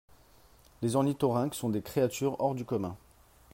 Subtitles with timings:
[0.81, 2.97] Les ornithorynques sont des créatures hors du commun.